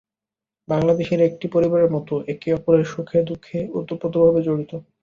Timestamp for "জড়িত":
4.47-4.71